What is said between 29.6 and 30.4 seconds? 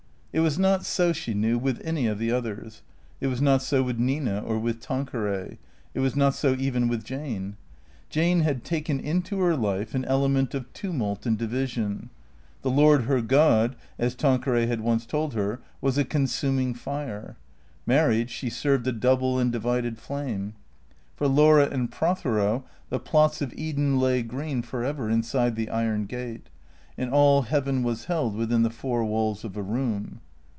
room.